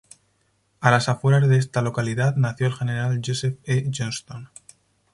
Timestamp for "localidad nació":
1.83-2.65